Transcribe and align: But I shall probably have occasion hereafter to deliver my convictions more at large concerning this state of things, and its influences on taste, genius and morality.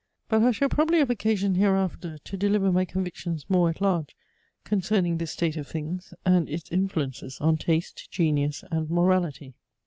But 0.29 0.41
I 0.41 0.49
shall 0.49 0.67
probably 0.67 0.97
have 0.97 1.11
occasion 1.11 1.53
hereafter 1.53 2.17
to 2.17 2.35
deliver 2.35 2.71
my 2.71 2.85
convictions 2.85 3.47
more 3.51 3.69
at 3.69 3.81
large 3.81 4.15
concerning 4.63 5.19
this 5.19 5.29
state 5.33 5.57
of 5.57 5.67
things, 5.67 6.11
and 6.25 6.49
its 6.49 6.71
influences 6.71 7.39
on 7.39 7.57
taste, 7.57 8.09
genius 8.09 8.63
and 8.71 8.89
morality. 8.89 9.53